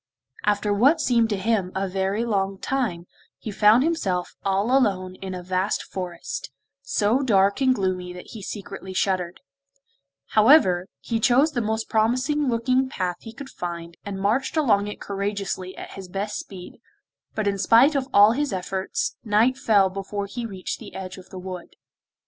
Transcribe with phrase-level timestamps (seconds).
[0.45, 3.05] After what seemed to him a very long time,
[3.37, 6.49] he found himself all alone in a vast forest,
[6.81, 9.41] so dark and gloomy that he secretly shuddered;
[10.29, 14.99] however, he chose the most promising looking path he could find, and marched along it
[14.99, 16.79] courageously at his best speed,
[17.35, 21.29] but in spite of all his efforts, night fell before he reached the edge of
[21.29, 21.75] the wood.